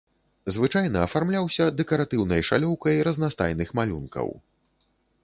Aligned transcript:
Звычайна 0.53 1.01
афармляўся 1.07 1.67
дэкаратыўнай 1.81 2.41
шалёўкай 2.49 2.95
разнастайных 3.09 3.69
малюнкаў. 3.81 4.27